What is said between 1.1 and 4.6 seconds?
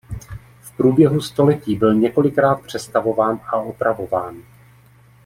století byl několikrát přestavován a opravován.